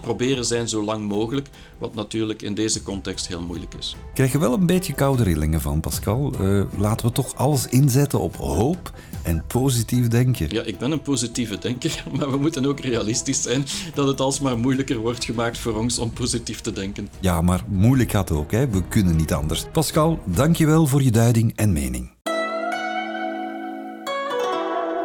proberen 0.00 0.44
zijn 0.44 0.68
zo 0.68 0.84
lang 0.84 1.08
mogelijk, 1.08 1.48
wat 1.78 1.94
natuurlijk 1.94 2.42
in 2.42 2.54
deze 2.54 2.82
context 2.82 3.28
heel 3.28 3.42
moeilijk 3.42 3.74
is. 3.78 3.96
Ik 4.08 4.14
krijg 4.14 4.32
je 4.32 4.38
wel 4.38 4.52
een 4.52 4.66
beetje 4.66 4.92
koude 4.92 5.22
rillingen 5.22 5.60
van, 5.60 5.80
Pascal. 5.80 6.32
Uh, 6.40 6.64
laten 6.78 7.06
we 7.06 7.12
toch 7.12 7.34
alles 7.34 7.66
inzetten 7.66 8.20
op 8.20 8.36
hoop 8.36 8.92
en 9.22 9.44
positief 9.46 10.08
denken. 10.08 10.46
Ja, 10.48 10.62
ik 10.62 10.78
ben 10.78 10.90
een 10.90 11.02
positieve 11.02 11.58
denker, 11.58 12.04
maar 12.18 12.30
we 12.30 12.36
moeten 12.36 12.66
ook 12.66 12.80
realistisch 12.80 13.42
zijn 13.42 13.64
dat 13.94 14.06
het 14.06 14.20
alsmaar 14.20 14.58
moeilijker 14.58 14.96
wordt 14.96 15.24
gemaakt 15.24 15.58
voor 15.58 15.76
ons 15.78 15.98
om 15.98 16.12
positief 16.12 16.60
te 16.60 16.72
denken. 16.72 17.08
Ja, 17.20 17.40
maar 17.40 17.64
moeilijk 17.68 18.10
gaat 18.10 18.30
ook, 18.30 18.50
hè? 18.50 18.68
we 18.68 18.82
kunnen 18.88 19.16
niet 19.16 19.32
anders. 19.32 19.64
Pascal, 19.72 20.18
dankjewel 20.24 20.86
voor 20.86 21.02
je 21.02 21.10
duiding 21.10 21.52
en 21.56 21.72
mening. 21.72 22.12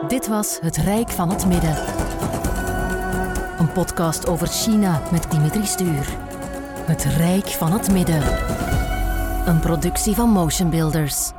Dit 0.07 0.27
was 0.27 0.57
Het 0.61 0.77
Rijk 0.77 1.09
van 1.09 1.29
het 1.29 1.45
Midden. 1.45 2.38
Een 3.59 3.71
podcast 3.71 4.27
over 4.27 4.47
China 4.47 5.01
met 5.11 5.31
Dimitri 5.31 5.65
Stuur. 5.65 6.17
Het 6.85 7.03
Rijk 7.03 7.47
van 7.47 7.71
het 7.71 7.91
Midden. 7.91 8.23
Een 9.45 9.59
productie 9.59 10.15
van 10.15 10.29
Motion 10.29 10.69
Builders. 10.69 11.31